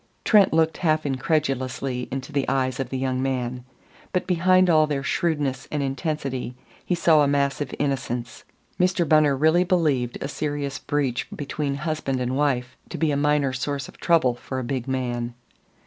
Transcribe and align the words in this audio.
Trent 0.25 0.51
looked 0.51 0.77
half 0.77 1.05
incredulously 1.05 2.07
into 2.09 2.31
the 2.31 2.49
eyes 2.49 2.79
of 2.79 2.89
the 2.89 2.97
young 2.97 3.21
man. 3.21 3.65
But 4.13 4.25
behind 4.25 4.67
all 4.67 4.87
their 4.87 5.03
shrewdness 5.03 5.67
and 5.69 5.83
intensity 5.83 6.55
he 6.83 6.95
saw 6.95 7.21
a 7.21 7.27
massive 7.27 7.71
innocence. 7.77 8.43
Mr. 8.79 9.07
Bunner 9.07 9.37
really 9.37 9.63
believed 9.63 10.17
a 10.19 10.27
serious 10.27 10.79
breach 10.79 11.27
between 11.29 11.75
husband 11.75 12.19
and 12.19 12.35
wife 12.35 12.75
to 12.89 12.97
be 12.97 13.11
a 13.11 13.15
minor 13.15 13.53
source 13.53 13.87
of 13.87 13.99
trouble 13.99 14.33
for 14.33 14.57
a 14.57 14.63
big 14.63 14.87
man. 14.87 15.35